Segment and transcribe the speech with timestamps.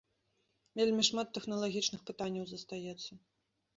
[0.79, 3.11] Вельмі шмат тэхналагічных пытанняў застаецца.